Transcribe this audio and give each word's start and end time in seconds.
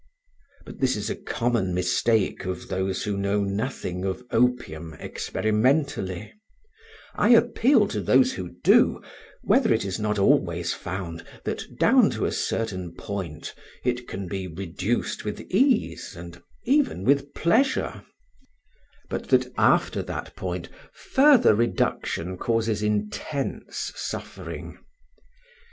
But 0.65 0.79
this 0.79 0.95
is 0.95 1.11
a 1.11 1.15
common 1.15 1.75
mistake 1.75 2.45
of 2.45 2.69
those 2.69 3.03
who 3.03 3.15
know 3.15 3.43
nothing 3.43 4.03
of 4.03 4.23
opium 4.31 4.95
experimentally; 4.95 6.33
I 7.13 7.29
appeal 7.35 7.87
to 7.89 8.01
those 8.01 8.33
who 8.33 8.55
do, 8.63 8.99
whether 9.43 9.71
it 9.71 9.85
is 9.85 9.99
not 9.99 10.17
always 10.17 10.73
found 10.73 11.23
that 11.43 11.77
down 11.77 12.09
to 12.17 12.25
a 12.25 12.31
certain 12.31 12.95
point 12.95 13.53
it 13.83 14.07
can 14.07 14.27
be 14.27 14.47
reduced 14.47 15.23
with 15.23 15.39
ease 15.51 16.15
and 16.15 16.41
even 16.63 17.05
pleasure, 17.35 18.03
but 19.07 19.29
that 19.29 19.53
after 19.55 20.01
that 20.01 20.35
point 20.35 20.67
further 20.91 21.53
reduction 21.53 22.37
causes 22.39 22.81
intense 22.81 23.93
suffering. 23.95 24.79